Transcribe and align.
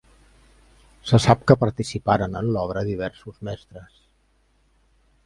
Se 1.09 1.19
sap 1.25 1.43
que 1.51 1.57
participaren 1.63 2.39
en 2.39 2.49
l'obra 2.55 2.83
diversos 2.87 3.37
mestres. 3.49 4.01